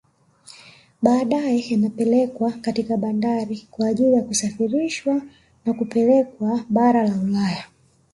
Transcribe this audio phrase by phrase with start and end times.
[1.01, 5.21] Badae yanapelekwa katika bandari kwa ajili ya kusafirishwa
[5.65, 7.65] na kupelekwa bara la Ulaya